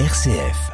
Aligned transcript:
RCF. 0.00 0.72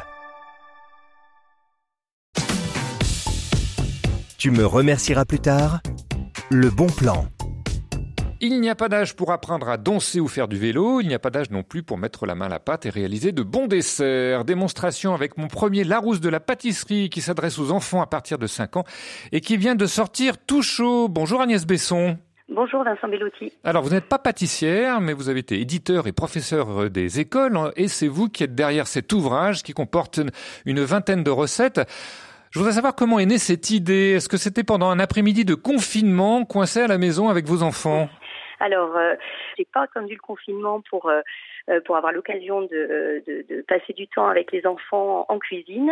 Tu 4.39 4.49
me 4.49 4.65
remercieras 4.65 5.25
plus 5.25 5.37
tard 5.37 5.79
Le 6.49 6.71
bon 6.71 6.87
plan. 6.87 7.27
Il 8.39 8.59
n'y 8.59 8.67
a 8.67 8.73
pas 8.73 8.89
d'âge 8.89 9.15
pour 9.15 9.31
apprendre 9.31 9.69
à 9.69 9.77
danser 9.77 10.19
ou 10.19 10.27
faire 10.27 10.47
du 10.47 10.57
vélo, 10.57 11.01
il 11.01 11.07
n'y 11.07 11.13
a 11.13 11.19
pas 11.19 11.29
d'âge 11.29 11.51
non 11.51 11.61
plus 11.61 11.83
pour 11.83 11.99
mettre 11.99 12.25
la 12.25 12.33
main 12.33 12.47
à 12.47 12.49
la 12.49 12.59
pâte 12.59 12.87
et 12.87 12.89
réaliser 12.89 13.31
de 13.31 13.43
bons 13.43 13.67
desserts. 13.67 14.43
Démonstration 14.43 15.13
avec 15.13 15.37
mon 15.37 15.47
premier 15.47 15.83
Larousse 15.83 16.19
de 16.19 16.29
la 16.29 16.39
pâtisserie 16.39 17.11
qui 17.11 17.21
s'adresse 17.21 17.59
aux 17.59 17.71
enfants 17.71 18.01
à 18.01 18.07
partir 18.07 18.39
de 18.39 18.47
5 18.47 18.77
ans 18.77 18.85
et 19.31 19.39
qui 19.39 19.55
vient 19.55 19.75
de 19.75 19.85
sortir 19.85 20.39
tout 20.39 20.63
chaud. 20.63 21.09
Bonjour 21.09 21.41
Agnès 21.41 21.67
Besson. 21.67 22.17
Bonjour 22.51 22.83
Vincent 22.83 23.07
Bellotti. 23.07 23.53
Alors 23.63 23.81
vous 23.81 23.91
n'êtes 23.91 24.09
pas 24.09 24.19
pâtissière, 24.19 24.99
mais 24.99 25.13
vous 25.13 25.29
avez 25.29 25.39
été 25.39 25.59
éditeur 25.59 26.05
et 26.05 26.11
professeur 26.11 26.89
des 26.89 27.21
écoles, 27.21 27.57
et 27.77 27.87
c'est 27.87 28.09
vous 28.09 28.27
qui 28.27 28.43
êtes 28.43 28.53
derrière 28.53 28.87
cet 28.87 29.13
ouvrage 29.13 29.63
qui 29.63 29.73
comporte 29.73 30.19
une 30.65 30.81
vingtaine 30.81 31.23
de 31.23 31.31
recettes. 31.31 31.79
Je 32.51 32.59
voudrais 32.59 32.73
savoir 32.73 32.93
comment 32.93 33.19
est 33.19 33.25
née 33.25 33.37
cette 33.37 33.69
idée. 33.69 34.15
Est-ce 34.17 34.27
que 34.27 34.35
c'était 34.35 34.65
pendant 34.65 34.89
un 34.89 34.99
après-midi 34.99 35.45
de 35.45 35.55
confinement, 35.55 36.43
coincé 36.43 36.81
à 36.81 36.87
la 36.87 36.97
maison 36.97 37.29
avec 37.29 37.45
vos 37.45 37.63
enfants? 37.63 38.09
Alors, 38.59 38.95
euh, 38.97 39.15
j'ai 39.57 39.65
pas 39.65 39.83
attendu 39.83 40.15
le 40.15 40.19
confinement 40.19 40.81
pour 40.89 41.07
euh, 41.07 41.21
euh, 41.69 41.79
pour 41.85 41.95
avoir 41.95 42.11
l'occasion 42.11 42.61
de, 42.63 43.23
de, 43.27 43.45
de, 43.47 43.61
passer 43.61 43.93
du 43.93 44.07
temps 44.07 44.27
avec 44.27 44.51
les 44.51 44.65
enfants 44.65 45.25
en 45.29 45.37
cuisine. 45.37 45.91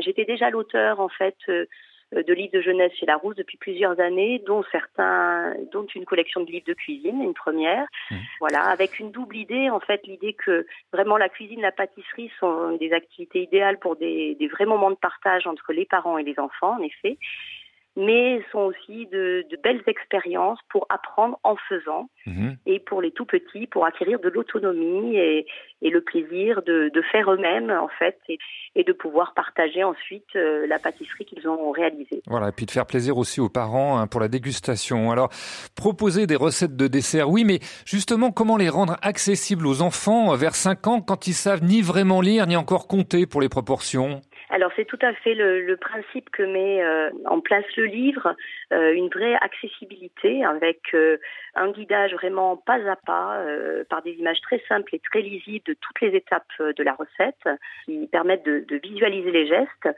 J'étais 0.00 0.26
déjà 0.26 0.50
l'auteur 0.50 1.00
en 1.00 1.08
fait 1.08 1.36
euh, 1.48 1.52
euh, 1.54 1.64
de 2.12 2.32
livres 2.32 2.52
de 2.52 2.62
jeunesse 2.62 2.92
chez 2.94 3.06
Larousse 3.06 3.36
depuis 3.36 3.58
plusieurs 3.58 4.00
années, 4.00 4.42
dont 4.46 4.64
certains, 4.72 5.54
dont 5.72 5.86
une 5.94 6.04
collection 6.04 6.42
de 6.42 6.50
livres 6.50 6.66
de 6.66 6.74
cuisine, 6.74 7.22
une 7.22 7.34
première. 7.34 7.86
Mmh. 8.10 8.16
Voilà, 8.40 8.62
avec 8.62 8.98
une 8.98 9.10
double 9.10 9.36
idée, 9.36 9.68
en 9.70 9.80
fait, 9.80 10.00
l'idée 10.06 10.34
que 10.34 10.66
vraiment 10.92 11.18
la 11.18 11.28
cuisine, 11.28 11.60
la 11.60 11.72
pâtisserie 11.72 12.30
sont 12.40 12.76
des 12.76 12.92
activités 12.92 13.42
idéales 13.42 13.78
pour 13.78 13.96
des, 13.96 14.36
des 14.38 14.48
vrais 14.48 14.66
moments 14.66 14.90
de 14.90 14.96
partage 14.96 15.46
entre 15.46 15.72
les 15.72 15.84
parents 15.84 16.18
et 16.18 16.22
les 16.22 16.38
enfants, 16.38 16.76
en 16.78 16.82
effet 16.82 17.18
mais 17.98 18.40
sont 18.52 18.60
aussi 18.60 19.06
de, 19.06 19.44
de 19.50 19.56
belles 19.62 19.82
expériences 19.88 20.60
pour 20.70 20.86
apprendre 20.88 21.38
en 21.42 21.56
faisant 21.68 22.08
mmh. 22.26 22.50
et 22.64 22.78
pour 22.78 23.02
les 23.02 23.10
tout 23.10 23.24
petits 23.24 23.66
pour 23.66 23.84
acquérir 23.86 24.20
de 24.20 24.28
l'autonomie 24.28 25.16
et, 25.16 25.46
et, 25.82 25.90
le 25.90 26.00
plaisir 26.00 26.62
de, 26.62 26.92
de 26.94 27.02
faire 27.02 27.28
eux-mêmes 27.32 27.72
en 27.72 27.88
fait 27.88 28.16
et, 28.28 28.38
et, 28.76 28.84
de 28.84 28.92
pouvoir 28.92 29.34
partager 29.34 29.82
ensuite 29.82 30.36
euh, 30.36 30.64
la 30.68 30.78
pâtisserie 30.78 31.24
qu'ils 31.24 31.48
ont 31.48 31.72
réalisée. 31.72 32.22
Voilà, 32.28 32.50
et 32.50 32.52
puis 32.52 32.66
de 32.66 32.70
faire 32.70 32.86
plaisir 32.86 33.18
aussi 33.18 33.40
aux 33.40 33.48
parents 33.48 33.98
hein, 33.98 34.06
pour 34.06 34.20
la 34.20 34.28
dégustation. 34.28 35.10
Alors, 35.10 35.30
proposer 35.74 36.28
des 36.28 36.36
recettes 36.36 36.76
de 36.76 36.86
dessert, 36.86 37.28
oui, 37.28 37.42
mais 37.44 37.58
justement, 37.84 38.30
comment 38.30 38.56
les 38.56 38.68
rendre 38.68 38.96
accessibles 39.02 39.66
aux 39.66 39.82
enfants 39.82 40.36
vers 40.36 40.54
5 40.54 40.86
ans 40.86 41.00
quand 41.00 41.26
ils 41.26 41.34
savent 41.34 41.64
ni 41.64 41.82
vraiment 41.82 42.20
lire 42.20 42.46
ni 42.46 42.54
encore 42.54 42.86
compter 42.86 43.26
pour 43.26 43.40
les 43.40 43.48
proportions? 43.48 44.20
Alors 44.50 44.70
c'est 44.76 44.84
tout 44.86 44.98
à 45.02 45.12
fait 45.12 45.34
le, 45.34 45.60
le 45.60 45.76
principe 45.76 46.30
que 46.30 46.42
met 46.42 46.82
euh, 46.82 47.10
en 47.26 47.40
place 47.40 47.64
le 47.76 47.84
livre, 47.84 48.34
euh, 48.72 48.92
une 48.94 49.08
vraie 49.08 49.34
accessibilité 49.34 50.44
avec 50.44 50.80
euh, 50.94 51.18
un 51.54 51.70
guidage 51.70 52.14
vraiment 52.14 52.56
pas 52.56 52.78
à 52.90 52.96
pas 52.96 53.40
euh, 53.40 53.84
par 53.88 54.02
des 54.02 54.12
images 54.12 54.40
très 54.40 54.62
simples 54.68 54.94
et 54.94 55.00
très 55.00 55.20
lisibles 55.20 55.64
de 55.66 55.74
toutes 55.74 56.00
les 56.00 56.16
étapes 56.16 56.44
euh, 56.60 56.72
de 56.72 56.82
la 56.82 56.94
recette 56.94 57.48
qui 57.84 58.06
permettent 58.10 58.44
de, 58.44 58.64
de 58.66 58.76
visualiser 58.76 59.30
les 59.30 59.46
gestes 59.46 59.88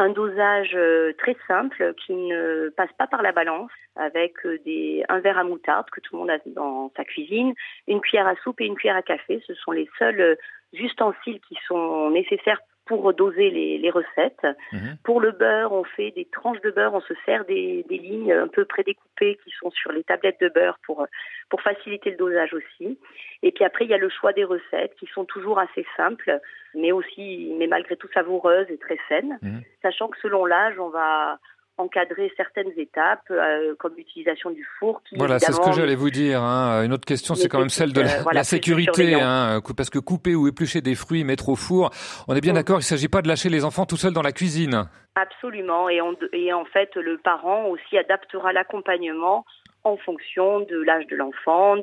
un 0.00 0.10
dosage 0.10 0.78
très 1.18 1.36
simple 1.48 1.92
qui 1.94 2.14
ne 2.14 2.68
passe 2.76 2.92
pas 2.96 3.08
par 3.08 3.20
la 3.20 3.32
balance 3.32 3.72
avec 3.96 4.34
des, 4.64 5.02
un 5.08 5.18
verre 5.18 5.38
à 5.38 5.42
moutarde 5.42 5.90
que 5.90 6.00
tout 6.00 6.14
le 6.14 6.20
monde 6.20 6.30
a 6.30 6.38
dans 6.46 6.92
sa 6.96 7.04
cuisine, 7.04 7.52
une 7.88 8.00
cuillère 8.00 8.28
à 8.28 8.36
soupe 8.36 8.60
et 8.60 8.66
une 8.66 8.76
cuillère 8.76 8.94
à 8.94 9.02
café. 9.02 9.42
Ce 9.44 9.54
sont 9.54 9.72
les 9.72 9.90
seuls 9.98 10.38
ustensiles 10.72 11.40
qui 11.48 11.56
sont 11.66 12.10
nécessaires 12.10 12.60
pour 12.88 13.12
doser 13.12 13.50
les, 13.50 13.78
les 13.78 13.90
recettes. 13.90 14.46
Mmh. 14.72 14.78
Pour 15.04 15.20
le 15.20 15.30
beurre, 15.32 15.72
on 15.72 15.84
fait 15.84 16.10
des 16.10 16.24
tranches 16.24 16.60
de 16.62 16.70
beurre, 16.70 16.94
on 16.94 17.00
se 17.02 17.14
sert 17.24 17.44
des, 17.44 17.84
des, 17.88 17.98
lignes 17.98 18.32
un 18.32 18.48
peu 18.48 18.64
prédécoupées 18.64 19.38
qui 19.44 19.50
sont 19.60 19.70
sur 19.70 19.92
les 19.92 20.02
tablettes 20.02 20.40
de 20.40 20.48
beurre 20.48 20.78
pour, 20.84 21.06
pour 21.50 21.60
faciliter 21.60 22.10
le 22.10 22.16
dosage 22.16 22.54
aussi. 22.54 22.98
Et 23.42 23.52
puis 23.52 23.64
après, 23.64 23.84
il 23.84 23.90
y 23.90 23.94
a 23.94 23.98
le 23.98 24.08
choix 24.08 24.32
des 24.32 24.44
recettes 24.44 24.94
qui 24.98 25.06
sont 25.06 25.26
toujours 25.26 25.58
assez 25.58 25.86
simples, 25.96 26.40
mais 26.74 26.90
aussi, 26.90 27.54
mais 27.58 27.66
malgré 27.66 27.96
tout 27.96 28.08
savoureuses 28.12 28.70
et 28.70 28.78
très 28.78 28.98
saines, 29.08 29.38
mmh. 29.42 29.58
sachant 29.82 30.08
que 30.08 30.18
selon 30.20 30.46
l'âge, 30.46 30.78
on 30.78 30.88
va 30.88 31.38
encadrer 31.78 32.32
certaines 32.36 32.72
étapes, 32.76 33.30
euh, 33.30 33.74
comme 33.78 33.94
l'utilisation 33.96 34.50
du 34.50 34.66
four. 34.78 35.00
Qui, 35.04 35.16
voilà, 35.16 35.38
c'est 35.38 35.52
ce 35.52 35.60
que 35.60 35.72
j'allais 35.72 35.94
vous 35.94 36.10
dire. 36.10 36.42
Hein. 36.42 36.84
Une 36.84 36.92
autre 36.92 37.06
question, 37.06 37.34
c'est 37.34 37.48
quand 37.48 37.60
même 37.60 37.70
celle 37.70 37.92
de 37.92 38.00
la, 38.00 38.18
euh, 38.18 38.22
voilà, 38.22 38.40
la 38.40 38.44
sécurité, 38.44 39.14
hein, 39.14 39.60
parce 39.76 39.90
que 39.90 39.98
couper 39.98 40.34
ou 40.34 40.48
éplucher 40.48 40.80
des 40.80 40.94
fruits, 40.94 41.24
mettre 41.24 41.48
au 41.48 41.56
four, 41.56 41.90
on 42.26 42.34
est 42.34 42.40
bien 42.40 42.52
d'accord, 42.52 42.76
il 42.76 42.80
ne 42.80 42.82
s'agit 42.82 43.08
pas 43.08 43.22
de 43.22 43.28
lâcher 43.28 43.48
les 43.48 43.64
enfants 43.64 43.86
tout 43.86 43.96
seuls 43.96 44.12
dans 44.12 44.22
la 44.22 44.32
cuisine. 44.32 44.88
Absolument, 45.14 45.88
et, 45.88 46.00
on, 46.00 46.14
et 46.32 46.52
en 46.52 46.64
fait, 46.64 46.94
le 46.96 47.18
parent 47.18 47.66
aussi 47.66 47.96
adaptera 47.96 48.52
l'accompagnement 48.52 49.44
en 49.84 49.96
fonction 49.96 50.60
de 50.60 50.82
l'âge 50.82 51.06
de 51.06 51.16
l'enfant 51.16 51.76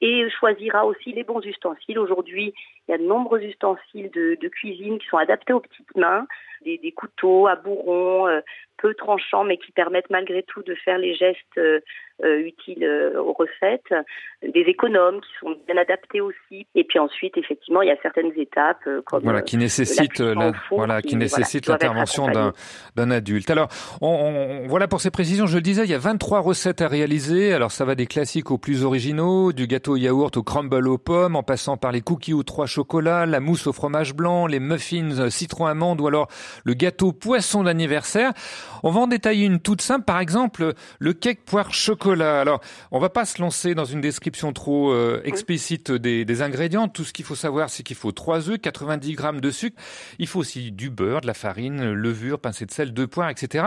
et 0.00 0.26
choisira 0.38 0.86
aussi 0.86 1.12
les 1.12 1.24
bons 1.24 1.40
ustensiles. 1.44 1.98
Aujourd'hui, 1.98 2.54
il 2.88 2.90
y 2.90 2.94
a 2.94 2.98
de 2.98 3.04
nombreux 3.04 3.40
ustensiles 3.42 4.10
de, 4.12 4.36
de 4.40 4.48
cuisine 4.48 4.98
qui 4.98 5.06
sont 5.06 5.18
adaptés 5.18 5.52
aux 5.52 5.60
petites 5.60 5.94
mains, 5.96 6.26
des, 6.64 6.78
des 6.78 6.92
couteaux 6.92 7.46
à 7.46 7.56
bourron, 7.56 8.26
euh, 8.28 8.40
peu 8.78 8.94
tranchants, 8.94 9.44
mais 9.44 9.56
qui 9.56 9.72
permettent 9.72 10.10
malgré 10.10 10.42
tout 10.42 10.62
de 10.62 10.74
faire 10.74 10.98
les 10.98 11.14
gestes 11.14 11.58
euh, 11.58 11.80
utiles 12.22 12.84
euh, 12.84 13.20
aux 13.20 13.32
recettes, 13.32 13.92
des 14.42 14.60
économes 14.60 15.20
qui 15.20 15.30
sont 15.40 15.56
bien 15.66 15.76
adaptés 15.76 16.20
aussi. 16.20 16.66
Et 16.74 16.84
puis 16.84 16.98
ensuite, 16.98 17.36
effectivement, 17.36 17.82
il 17.82 17.88
y 17.88 17.90
a 17.90 17.96
certaines 18.02 18.32
étapes 18.36 18.86
euh, 18.86 19.02
comme 19.02 19.22
voilà 19.22 19.42
qui 19.42 19.56
nécessitent 19.56 20.20
la, 20.20 20.52
voilà 20.70 21.02
qui, 21.02 21.08
qui 21.08 21.16
nécessitent 21.16 21.66
l'intervention 21.66 22.28
d'un 22.28 22.52
d'un 22.94 23.10
adulte. 23.10 23.50
Alors, 23.50 23.68
on, 24.00 24.08
on, 24.08 24.68
voilà 24.68 24.86
pour 24.86 25.00
ces 25.00 25.10
précisions. 25.10 25.46
Je 25.46 25.56
le 25.56 25.62
disais, 25.62 25.84
il 25.84 25.90
y 25.90 25.94
a 25.94 25.98
23 25.98 26.40
recettes 26.40 26.82
à 26.82 26.88
réaliser. 26.88 27.52
Alors, 27.52 27.72
ça 27.72 27.84
va 27.84 27.94
des 27.94 28.06
classiques 28.06 28.50
aux 28.50 28.58
plus 28.58 28.84
originaux, 28.84 29.52
du 29.52 29.66
gâteau 29.66 29.96
yaourt 29.96 30.36
au 30.36 30.42
crumble 30.42 30.86
aux 30.86 30.98
pommes, 30.98 31.36
en 31.36 31.42
passant 31.42 31.76
par 31.76 31.90
les 31.90 32.00
cookies 32.00 32.32
aux 32.32 32.44
trois 32.44 32.66
chocolats, 32.66 33.26
la 33.26 33.40
mousse 33.40 33.66
au 33.66 33.72
fromage 33.72 34.14
blanc, 34.14 34.46
les 34.46 34.60
muffins 34.60 35.30
citron 35.30 35.66
amande 35.66 36.00
ou 36.00 36.06
alors 36.06 36.28
le 36.64 36.74
gâteau 36.74 37.12
poisson 37.12 37.64
d'anniversaire. 37.64 38.32
On 38.82 38.90
va 38.90 39.00
en 39.00 39.06
détailler 39.06 39.46
une 39.46 39.60
toute 39.60 39.80
simple, 39.80 40.04
par 40.04 40.20
exemple 40.20 40.74
le 40.98 41.12
cake 41.12 41.44
poire 41.44 41.72
chocolat. 41.72 42.03
Alors, 42.12 42.60
on 42.90 42.98
va 42.98 43.08
pas 43.08 43.24
se 43.24 43.40
lancer 43.40 43.74
dans 43.74 43.84
une 43.84 44.00
description 44.00 44.52
trop 44.52 44.92
euh, 44.92 45.22
explicite 45.24 45.90
des, 45.90 46.24
des, 46.24 46.42
ingrédients. 46.42 46.88
Tout 46.88 47.04
ce 47.04 47.12
qu'il 47.12 47.24
faut 47.24 47.34
savoir, 47.34 47.70
c'est 47.70 47.82
qu'il 47.82 47.96
faut 47.96 48.12
3 48.12 48.50
œufs, 48.50 48.58
90 48.58 49.14
grammes 49.14 49.40
de 49.40 49.50
sucre. 49.50 49.80
Il 50.18 50.26
faut 50.26 50.40
aussi 50.40 50.70
du 50.70 50.90
beurre, 50.90 51.22
de 51.22 51.26
la 51.26 51.34
farine, 51.34 51.92
levure, 51.92 52.38
pincée 52.38 52.66
de 52.66 52.70
sel, 52.70 52.92
deux 52.92 53.06
poires, 53.06 53.30
etc. 53.30 53.64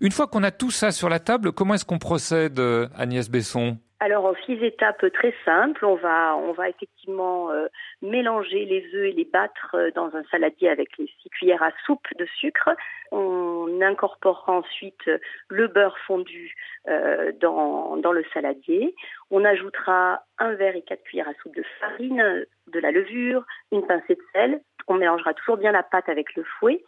Une 0.00 0.12
fois 0.12 0.26
qu'on 0.26 0.42
a 0.42 0.50
tout 0.50 0.70
ça 0.70 0.90
sur 0.90 1.08
la 1.08 1.20
table, 1.20 1.52
comment 1.52 1.74
est-ce 1.74 1.84
qu'on 1.84 1.98
procède, 1.98 2.58
euh, 2.58 2.88
Agnès 2.96 3.30
Besson? 3.30 3.78
Alors 3.98 4.26
en 4.26 4.34
six 4.44 4.62
étapes 4.62 5.10
très 5.14 5.34
simples, 5.46 5.86
on 5.86 5.94
va 5.94 6.36
on 6.36 6.52
va 6.52 6.68
effectivement 6.68 7.50
euh, 7.50 7.66
mélanger 8.02 8.66
les 8.66 8.84
œufs 8.94 9.06
et 9.06 9.12
les 9.12 9.24
battre 9.24 9.74
dans 9.94 10.14
un 10.14 10.22
saladier 10.30 10.68
avec 10.68 10.90
les 10.98 11.08
six 11.22 11.30
cuillères 11.30 11.62
à 11.62 11.70
soupe 11.86 12.06
de 12.18 12.26
sucre. 12.38 12.68
On 13.10 13.45
incorporera 13.82 14.52
ensuite 14.52 15.10
le 15.48 15.68
beurre 15.68 15.98
fondu 16.06 16.54
euh, 16.88 17.32
dans 17.40 17.96
dans 17.96 18.12
le 18.12 18.24
saladier. 18.32 18.94
On 19.30 19.44
ajoutera 19.44 20.22
un 20.38 20.54
verre 20.54 20.76
et 20.76 20.82
quatre 20.82 21.02
cuillères 21.04 21.28
à 21.28 21.34
soupe 21.42 21.54
de 21.54 21.64
farine, 21.80 22.46
de 22.68 22.80
la 22.80 22.90
levure, 22.90 23.44
une 23.72 23.86
pincée 23.86 24.14
de 24.14 24.22
sel. 24.32 24.60
On 24.88 24.94
mélangera 24.94 25.34
toujours 25.34 25.56
bien 25.56 25.72
la 25.72 25.82
pâte 25.82 26.08
avec 26.08 26.34
le 26.34 26.44
fouet. 26.44 26.84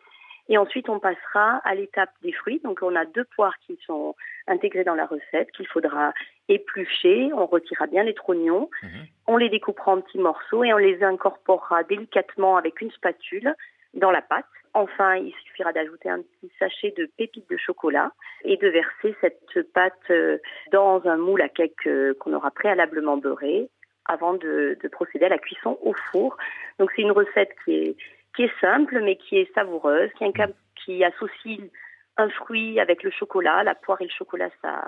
Et 0.51 0.57
ensuite, 0.57 0.89
on 0.89 0.99
passera 0.99 1.61
à 1.65 1.75
l'étape 1.75 2.11
des 2.23 2.33
fruits. 2.33 2.61
Donc, 2.65 2.79
on 2.81 2.97
a 2.97 3.05
deux 3.05 3.25
poires 3.25 3.59
qui 3.67 3.79
sont 3.85 4.15
intégrées 4.47 4.85
dans 4.85 4.95
la 4.95 5.05
recette 5.05 5.51
qu'il 5.53 5.67
faudra 5.67 6.15
éplucher. 6.49 7.31
On 7.35 7.45
retirera 7.45 7.87
bien 7.87 8.03
les 8.03 8.15
trognons. 8.15 8.71
Mmh. 8.83 8.87
On 9.27 9.37
les 9.37 9.51
découpera 9.51 9.93
en 9.93 10.01
petits 10.01 10.19
morceaux 10.19 10.65
et 10.65 10.73
on 10.73 10.79
les 10.79 11.03
incorporera 11.03 11.83
délicatement 11.85 12.57
avec 12.57 12.81
une 12.81 12.91
spatule 12.93 13.55
dans 13.95 14.11
la 14.11 14.23
pâte. 14.23 14.47
Enfin, 14.75 15.17
il 15.17 15.33
suffira 15.45 15.73
d'ajouter 15.73 16.11
un 16.11 16.21
petit 16.21 16.53
sachet 16.59 16.93
de 16.97 17.11
pépites 17.17 17.49
de 17.51 17.57
chocolat 17.57 18.13
et 18.45 18.57
de 18.57 18.69
verser 18.69 19.17
cette 19.21 19.73
pâte 19.73 19.95
euh, 20.11 20.39
dans 20.73 21.05
un 21.07 21.17
moule 21.17 21.43
à 21.43 21.49
cake 21.49 21.87
euh, 21.87 22.15
qu'on 22.21 22.35
aura 22.35 22.51
préalablement 22.51 23.17
beurré 23.17 23.69
avant 24.05 24.35
de, 24.35 24.79
de 24.81 24.89
procéder 24.89 25.27
à 25.27 25.31
la 25.31 25.39
cuisson 25.39 25.79
au 25.83 25.95
four. 26.11 26.37
Donc, 26.79 26.91
c'est 26.95 27.03
une 27.03 27.13
recette 27.13 27.55
qui 27.65 27.75
est 27.75 27.97
qui 28.37 28.45
est 28.45 28.61
simple 28.61 29.01
mais 29.01 29.17
qui 29.17 29.39
est 29.39 29.53
savoureuse, 29.55 30.11
qui 30.77 31.05
associe 31.05 31.61
un 32.19 32.29
fruit 32.31 32.79
avec 32.81 33.03
le 33.03 33.11
chocolat. 33.11 33.63
La 33.65 33.75
poire 33.75 34.01
et 34.01 34.05
le 34.05 34.11
chocolat, 34.11 34.49
ça, 34.61 34.83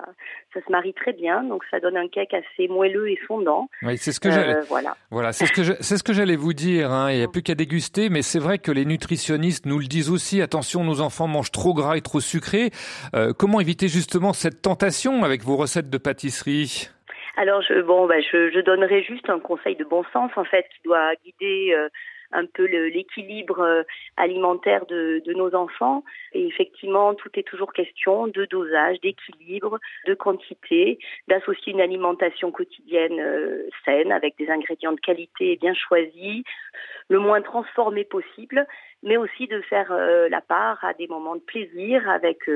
ça 0.52 0.60
se 0.60 0.70
marie 0.70 0.92
très 0.92 1.12
bien, 1.12 1.42
donc 1.42 1.62
ça 1.70 1.80
donne 1.80 1.96
un 1.96 2.08
cake 2.08 2.34
assez 2.34 2.68
moelleux 2.68 3.08
et 3.08 3.16
fondant. 3.16 3.68
Oui, 3.82 3.96
c'est 3.96 4.12
ce 4.12 4.20
que 4.20 4.28
euh, 4.28 4.60
voilà. 4.68 4.96
Voilà, 5.10 5.32
c'est 5.32 5.46
ce 5.46 5.52
que 5.52 5.62
c'est 5.80 5.96
ce 5.96 6.02
que 6.02 6.12
j'allais 6.12 6.36
vous 6.36 6.52
dire. 6.52 6.90
Hein. 6.90 7.10
Il 7.10 7.18
n'y 7.18 7.24
a 7.24 7.28
plus 7.28 7.42
qu'à 7.42 7.54
déguster, 7.54 8.10
mais 8.10 8.22
c'est 8.22 8.40
vrai 8.40 8.58
que 8.58 8.72
les 8.72 8.84
nutritionnistes 8.84 9.66
nous 9.66 9.78
le 9.78 9.86
disent 9.86 10.10
aussi. 10.10 10.42
Attention, 10.42 10.84
nos 10.84 11.00
enfants 11.00 11.28
mangent 11.28 11.52
trop 11.52 11.72
gras 11.72 11.96
et 11.96 12.02
trop 12.02 12.20
sucré. 12.20 12.70
Euh, 13.14 13.32
comment 13.36 13.60
éviter 13.60 13.88
justement 13.88 14.32
cette 14.32 14.62
tentation 14.62 15.24
avec 15.24 15.42
vos 15.42 15.56
recettes 15.56 15.90
de 15.90 15.98
pâtisserie? 15.98 16.90
Alors 17.36 17.62
je, 17.62 17.80
bon, 17.80 18.06
bah, 18.06 18.20
je, 18.20 18.50
je 18.50 18.60
donnerai 18.60 19.02
juste 19.02 19.30
un 19.30 19.38
conseil 19.38 19.76
de 19.76 19.84
bon 19.84 20.04
sens 20.12 20.30
en 20.36 20.44
fait 20.44 20.66
qui 20.74 20.82
doit 20.84 21.12
guider 21.24 21.72
euh, 21.74 21.88
un 22.32 22.46
peu 22.46 22.64
l'équilibre 22.64 23.60
euh, 23.60 23.82
alimentaire 24.16 24.86
de, 24.86 25.22
nos 25.26 25.54
enfants. 25.54 26.04
Et 26.32 26.46
effectivement, 26.46 27.14
tout 27.14 27.30
est 27.34 27.46
toujours 27.46 27.72
question 27.72 28.26
de 28.26 28.44
dosage, 28.44 29.00
d'équilibre, 29.00 29.78
de 30.06 30.14
quantité, 30.14 30.98
d'associer 31.28 31.72
une 31.72 31.80
alimentation 31.80 32.50
quotidienne 32.50 33.20
euh, 33.20 33.68
saine 33.84 34.12
avec 34.12 34.36
des 34.38 34.48
ingrédients 34.50 34.92
de 34.92 35.00
qualité 35.00 35.56
bien 35.60 35.74
choisis, 35.74 36.44
le 37.08 37.18
moins 37.18 37.42
transformé 37.42 38.04
possible, 38.04 38.66
mais 39.02 39.16
aussi 39.16 39.46
de 39.46 39.60
faire 39.62 39.90
euh, 39.92 40.28
la 40.28 40.40
part 40.40 40.84
à 40.84 40.94
des 40.94 41.06
moments 41.08 41.36
de 41.36 41.40
plaisir 41.40 42.08
avec 42.08 42.48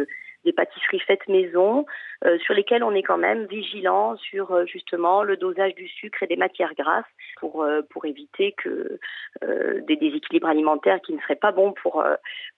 des 0.45 0.53
pâtisseries 0.53 1.01
faites 1.01 1.27
maison, 1.29 1.87
euh, 2.25 2.39
sur 2.39 2.55
lesquelles 2.55 2.85
on 2.85 2.95
est 2.95 3.03
quand 3.03 3.19
même 3.19 3.47
vigilant 3.47 4.17
sur 4.17 4.53
euh, 4.53 4.65
justement 4.67 5.23
le 5.23 5.37
dosage 5.37 5.75
du 5.75 5.89
sucre 5.89 6.23
et 6.23 6.27
des 6.27 6.37
matières 6.37 6.75
grasses 6.75 7.05
pour 7.39 7.63
euh, 7.63 7.83
pour 7.91 8.05
éviter 8.07 8.53
que 8.53 8.99
des 9.43 9.97
déséquilibres 9.97 10.49
alimentaires 10.49 11.01
qui 11.01 11.13
ne 11.13 11.21
seraient 11.21 11.35
pas 11.37 11.53
bons 11.53 11.73
pour 11.83 12.05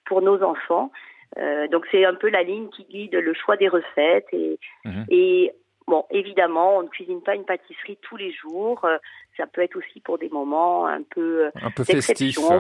pour 0.05 0.23
nos 0.23 0.43
enfants. 0.43 0.91
donc 1.71 1.87
c'est 1.91 2.05
un 2.05 2.15
peu 2.15 2.29
la 2.29 2.43
ligne 2.43 2.69
qui 2.69 2.85
guide 2.85 3.15
le 3.15 3.35
choix 3.35 3.57
des 3.57 3.69
recettes 3.69 4.29
et, 4.33 4.59
mhm. 4.85 5.05
et 5.09 5.53
Bon, 5.89 6.05
évidemment, 6.11 6.79
on 6.79 6.83
ne 6.83 6.89
cuisine 6.89 7.23
pas 7.23 7.37
une 7.37 7.45
pâtisserie 7.45 7.97
tous 8.03 8.17
les 8.17 8.33
jours. 8.33 8.85
Euh, 8.85 8.97
ça 9.37 9.47
peut 9.47 9.61
être 9.61 9.77
aussi 9.77 10.01
pour 10.01 10.19
des 10.19 10.29
moments 10.31 10.87
un 10.87 11.03
peu, 11.03 11.45
euh, 11.45 11.51
un 11.63 11.71
peu 11.71 11.85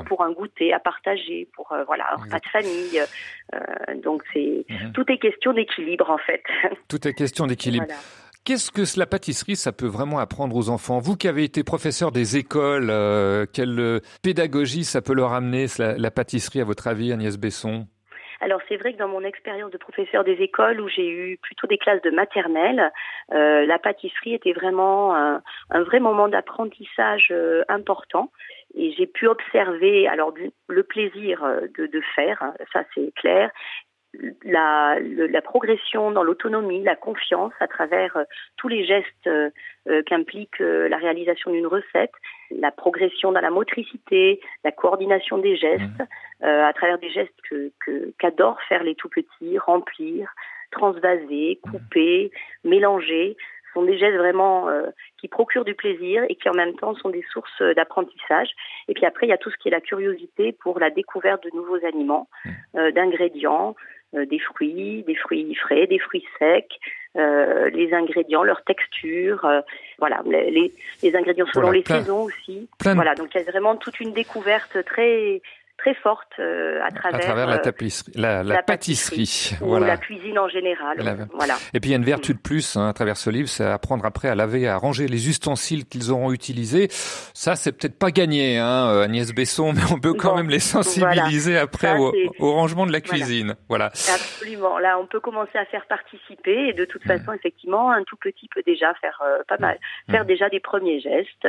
pour 0.06 0.23
un 0.23 0.31
goûter 0.31 0.73
à 0.73 0.78
partager, 0.78 1.49
pour 1.55 1.73
euh, 1.73 1.82
voilà, 1.84 2.05
un 2.12 2.23
repas 2.23 2.38
de 2.38 2.46
famille. 2.46 3.00
donc 4.02 4.23
c'est 4.32 4.64
mhm. 4.69 4.93
tout 4.93 5.05
est 5.11 5.19
question 5.19 5.52
d'équilibre 5.52 6.08
en 6.11 6.19
fait. 6.19 6.43
Tout 6.88 7.08
est 7.08 7.14
question 7.14 7.46
d'équilibre. 7.46 7.87
Qu'est-ce 8.44 8.70
que 8.70 8.82
la 8.96 9.06
pâtisserie, 9.06 9.56
ça 9.56 9.73
peut 9.73 9.88
vraiment 9.88 10.20
apprendre 10.20 10.55
aux 10.55 10.69
enfants? 10.69 11.00
Vous 11.00 11.17
qui 11.17 11.26
avez 11.26 11.43
été 11.43 11.64
professeur 11.64 12.12
des 12.12 12.37
écoles, 12.37 12.93
quelle 13.52 14.00
pédagogie 14.23 14.84
ça 14.84 15.02
peut 15.02 15.14
leur 15.14 15.32
amener, 15.32 15.67
la, 15.78 15.99
la 15.99 16.11
pâtisserie, 16.12 16.61
à 16.61 16.64
votre 16.64 16.87
avis, 16.87 17.12
Agnès 17.12 17.37
Besson? 17.38 17.88
Alors 18.41 18.61
c'est 18.69 18.77
vrai 18.77 18.93
que 18.93 18.99
dans 18.99 19.09
mon 19.09 19.23
expérience 19.23 19.71
de 19.71 19.79
professeur 19.79 20.25
des 20.25 20.35
écoles 20.43 20.81
où 20.81 20.88
j'ai 20.88 21.09
eu 21.09 21.38
plutôt 21.38 21.67
des 21.67 21.79
classes 21.79 22.03
de 22.03 22.11
maternelle, 22.11 22.93
euh, 23.33 23.65
la 23.67 23.79
pâtisserie 23.79 24.35
était 24.35 24.53
vraiment 24.53 25.15
un, 25.15 25.43
vrai 25.71 26.00
moment 26.00 26.29
d'apprentissage 26.29 27.29
euh, 27.31 27.65
important. 27.69 28.31
Et 28.75 28.93
j'ai 28.93 29.06
pu 29.06 29.27
observer 29.27 30.06
alors 30.09 30.35
le 30.69 30.83
plaisir 30.83 31.43
euh, 31.44 31.61
de, 31.79 31.87
de 31.87 32.00
faire, 32.15 32.43
hein, 32.43 32.55
ça 32.73 32.85
c'est 32.94 33.12
clair, 33.15 33.50
la, 34.46 34.96
la, 35.00 35.43
progression 35.43 36.12
dans 36.12 36.22
l'autonomie, 36.22 36.82
la 36.82 36.94
confiance 36.94 37.52
à 37.60 37.66
travers 37.66 38.16
euh, 38.16 38.25
tous 38.56 38.69
les 38.69 38.87
gestes 38.87 39.26
euh, 39.26 39.50
euh, 39.88 40.02
qu'implique 40.04 40.58
la 40.58 40.96
réalisation 40.96 41.50
d'une 41.50 41.66
recette, 41.66 42.12
la 42.50 42.70
progression 42.70 43.32
dans 43.32 43.40
la 43.40 43.50
motricité, 43.50 44.40
la 44.64 44.72
coordination 44.72 45.38
des 45.38 45.56
gestes, 45.56 45.82
mmh. 46.40 46.44
à 46.44 46.72
travers 46.72 46.98
des 46.98 47.10
gestes 47.10 47.34
que 47.48 47.72
qu'adorent 48.19 48.60
faire 48.69 48.82
les 48.82 48.94
tout 48.94 49.08
petits, 49.08 49.58
remplir, 49.58 50.28
transvaser, 50.70 51.60
mmh. 51.64 51.70
couper, 51.70 52.31
mélanger 52.64 53.37
sont 53.75 53.82
des 53.82 53.99
gestes 53.99 54.16
vraiment 54.16 54.69
qui 55.20 55.28
procurent 55.28 55.66
du 55.66 55.75
plaisir 55.75 56.25
et 56.31 56.34
qui 56.34 56.49
en 56.49 56.54
même 56.54 56.75
temps 56.76 56.94
sont 56.94 57.10
des 57.10 57.25
sources 57.31 57.62
d'apprentissage. 57.76 58.49
Et 58.88 58.94
puis 58.94 59.04
après, 59.04 59.26
il 59.26 59.31
y 59.31 59.34
a 59.34 59.38
tout 59.38 59.50
ce 59.50 59.56
qui 59.58 59.69
est 59.69 59.70
la 59.70 59.82
curiosité 59.82 60.52
pour 60.52 60.81
la 60.81 60.88
découverte 60.90 61.44
de 61.44 61.50
nouveaux 61.54 61.84
aliments, 61.84 62.28
mmh. 62.44 62.90
d'ingrédients, 62.92 63.76
des 64.24 64.38
fruits, 64.38 65.04
des 65.06 65.14
fruits 65.14 65.54
frais, 65.54 65.86
des 65.86 65.98
fruits 65.98 66.24
secs, 66.38 66.78
euh, 67.16 67.70
les 67.70 67.94
ingrédients, 67.94 68.42
leur 68.42 68.62
texture, 68.64 69.44
euh, 69.46 69.60
voilà, 69.98 70.22
les, 70.26 70.72
les, 71.02 71.16
ingrédients 71.16 71.46
selon 71.52 71.70
les 71.70 71.82
saisons 71.82 72.24
aussi. 72.24 72.68
Voilà, 72.82 73.14
donc 73.14 73.34
il 73.34 73.38
y 73.38 73.40
a 73.40 73.50
vraiment 73.50 73.76
toute 73.76 74.00
une 74.00 74.12
découverte 74.12 74.84
très 74.84 75.40
très 75.78 75.94
forte 75.94 76.28
euh, 76.38 76.81
à 76.82 76.90
travers, 76.90 77.20
à 77.20 77.23
travers 77.23 77.46
la, 77.46 77.56
euh, 77.56 77.58
tapisserie, 77.58 78.12
la, 78.14 78.43
la, 78.43 78.62
pâtisserie, 78.62 79.56
ou 79.61 79.67
voilà. 79.67 79.87
la 79.87 79.96
cuisine 79.96 80.38
en 80.38 80.49
général. 80.49 81.26
Voilà. 81.34 81.55
Et 81.75 81.81
puis 81.81 81.90
il 81.90 81.93
y 81.93 81.94
a 81.94 81.99
une 81.99 82.05
vertu 82.05 82.32
de 82.34 82.38
plus 82.38 82.76
hein, 82.76 82.88
à 82.88 82.93
travers 82.93 83.17
ce 83.17 83.31
livre, 83.31 83.49
c'est 83.49 83.64
apprendre 83.64 84.05
après 84.05 84.28
à 84.28 84.34
laver, 84.34 84.69
à 84.69 84.76
ranger 84.76 85.06
les 85.06 85.28
ustensiles 85.28 85.87
qu'ils 85.87 86.11
auront 86.11 86.32
utilisés. 86.32 86.88
Ça, 86.90 87.56
c'est 87.56 87.73
peut-être 87.73 87.99
pas 87.99 88.11
gagné, 88.11 88.58
hein, 88.58 88.90
euh, 88.90 89.05
Agnès 89.05 89.34
Besson, 89.34 89.73
mais 89.76 89.82
on 89.93 90.00
peut 90.00 90.14
quand 90.14 90.37
même 90.37 90.49
les 90.49 90.61
sensibiliser 90.61 91.58
après 91.58 91.99
au, 91.99 92.12
au, 92.38 92.52
rangement 92.52 92.87
de 92.87 92.93
la 92.93 93.00
cuisine. 93.00 93.55
Voilà. 93.69 93.87
Absolument. 93.87 94.78
Là, 94.78 94.99
on 94.99 95.06
peut 95.06 95.20
commencer 95.20 95.58
à 95.58 95.64
faire 95.67 95.87
participer 95.87 96.69
et 96.69 96.73
de 96.73 96.84
toute 96.84 97.02
façon, 97.05 97.32
effectivement, 97.32 97.90
un 97.90 98.02
tout 98.05 98.17
petit 98.17 98.49
peut 98.49 98.62
déjà 98.64 98.94
faire 98.94 99.23
pas 99.49 99.58
mal, 99.58 99.78
faire 100.11 100.25
déjà 100.25 100.49
des 100.49 100.61
premiers 100.61 101.00
gestes 101.00 101.46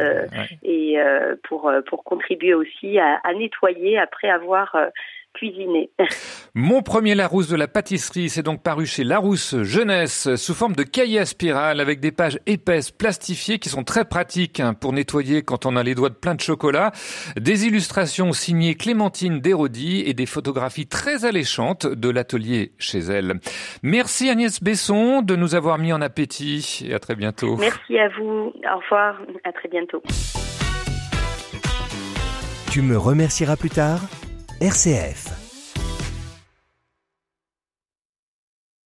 et 0.63 0.97
pour 1.44 1.71
pour 1.88 2.03
contribuer 2.03 2.53
aussi 2.53 3.00
à, 3.00 3.19
à 3.24 3.33
nettoyer 3.33 3.97
après 3.97 4.16
après 4.17 4.29
avoir 4.29 4.73
euh, 4.75 4.87
cuisiné. 5.33 5.91
Mon 6.55 6.81
premier 6.81 7.13
Larousse 7.13 7.49
de 7.49 7.55
la 7.55 7.67
pâtisserie, 7.67 8.29
c'est 8.29 8.41
donc 8.41 8.63
paru 8.63 8.87
chez 8.87 9.03
Larousse 9.03 9.61
Jeunesse 9.61 10.35
sous 10.35 10.55
forme 10.55 10.75
de 10.75 10.81
cahier 10.81 11.19
à 11.19 11.25
spirale 11.25 11.79
avec 11.79 11.99
des 11.99 12.11
pages 12.11 12.39
épaisses 12.47 12.89
plastifiées 12.89 13.59
qui 13.59 13.69
sont 13.69 13.83
très 13.83 14.05
pratiques 14.05 14.59
hein, 14.59 14.73
pour 14.73 14.93
nettoyer 14.93 15.43
quand 15.43 15.67
on 15.67 15.75
a 15.75 15.83
les 15.83 15.93
doigts 15.93 16.09
de 16.09 16.15
plein 16.15 16.33
de 16.33 16.41
chocolat, 16.41 16.91
des 17.39 17.67
illustrations 17.67 18.31
signées 18.31 18.73
Clémentine 18.73 19.39
Dérodi 19.39 20.01
et 20.07 20.13
des 20.13 20.25
photographies 20.25 20.87
très 20.87 21.25
alléchantes 21.25 21.85
de 21.85 22.09
l'atelier 22.09 22.71
chez 22.79 22.99
elle. 22.99 23.35
Merci 23.83 24.29
Agnès 24.29 24.63
Besson 24.63 25.21
de 25.21 25.35
nous 25.35 25.53
avoir 25.53 25.77
mis 25.77 25.93
en 25.93 26.01
appétit 26.01 26.85
et 26.89 26.95
à 26.95 26.99
très 26.99 27.15
bientôt. 27.15 27.57
Merci 27.57 27.99
à 27.99 28.09
vous. 28.09 28.51
Au 28.73 28.79
revoir. 28.79 29.21
À 29.43 29.51
très 29.51 29.69
bientôt. 29.69 30.01
Tu 32.77 32.83
me 32.83 32.95
remercieras 32.95 33.56
plus 33.56 33.71
tard. 33.71 34.01
RCF 34.62 35.46